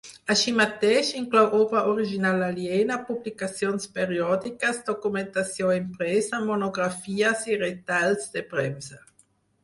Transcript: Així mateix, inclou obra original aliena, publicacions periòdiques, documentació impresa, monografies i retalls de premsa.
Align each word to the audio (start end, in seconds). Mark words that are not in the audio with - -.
Així 0.33 0.51
mateix, 0.59 1.09
inclou 1.17 1.49
obra 1.57 1.81
original 1.89 2.45
aliena, 2.45 2.95
publicacions 3.09 3.85
periòdiques, 3.97 4.79
documentació 4.87 5.69
impresa, 5.81 6.39
monografies 6.47 7.45
i 7.51 7.59
retalls 7.65 8.25
de 8.39 8.45
premsa. 8.55 8.99